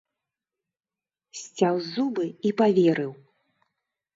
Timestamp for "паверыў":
2.63-3.11